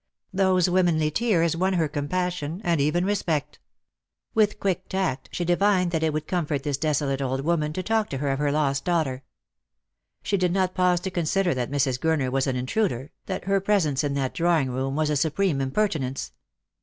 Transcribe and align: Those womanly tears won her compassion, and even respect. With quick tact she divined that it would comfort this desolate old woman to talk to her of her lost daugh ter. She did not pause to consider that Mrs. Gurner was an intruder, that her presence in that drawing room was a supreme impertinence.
Those 0.33 0.67
womanly 0.67 1.11
tears 1.11 1.55
won 1.55 1.73
her 1.73 1.87
compassion, 1.87 2.59
and 2.63 2.81
even 2.81 3.05
respect. 3.05 3.59
With 4.33 4.59
quick 4.59 4.89
tact 4.89 5.29
she 5.31 5.45
divined 5.45 5.91
that 5.91 6.01
it 6.01 6.11
would 6.11 6.25
comfort 6.25 6.63
this 6.63 6.75
desolate 6.77 7.21
old 7.21 7.41
woman 7.41 7.71
to 7.73 7.83
talk 7.83 8.09
to 8.09 8.17
her 8.17 8.31
of 8.31 8.39
her 8.39 8.51
lost 8.51 8.83
daugh 8.85 9.03
ter. 9.03 9.21
She 10.23 10.37
did 10.37 10.53
not 10.53 10.73
pause 10.73 11.01
to 11.01 11.11
consider 11.11 11.53
that 11.53 11.69
Mrs. 11.69 11.99
Gurner 11.99 12.31
was 12.31 12.47
an 12.47 12.55
intruder, 12.55 13.11
that 13.27 13.45
her 13.45 13.59
presence 13.61 14.03
in 14.03 14.15
that 14.15 14.33
drawing 14.33 14.71
room 14.71 14.95
was 14.95 15.11
a 15.11 15.15
supreme 15.15 15.61
impertinence. 15.61 16.31